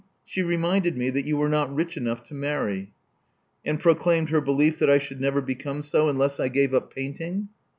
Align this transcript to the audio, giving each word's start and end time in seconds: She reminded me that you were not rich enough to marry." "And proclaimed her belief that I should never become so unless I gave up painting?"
She 0.25 0.41
reminded 0.41 0.97
me 0.97 1.11
that 1.11 1.27
you 1.27 1.37
were 1.37 1.47
not 1.47 1.71
rich 1.71 1.95
enough 1.95 2.23
to 2.23 2.33
marry." 2.33 2.91
"And 3.63 3.79
proclaimed 3.79 4.29
her 4.29 4.41
belief 4.41 4.79
that 4.79 4.89
I 4.89 4.97
should 4.97 5.21
never 5.21 5.41
become 5.41 5.83
so 5.83 6.09
unless 6.09 6.39
I 6.39 6.47
gave 6.47 6.73
up 6.73 6.91
painting?" 6.91 7.49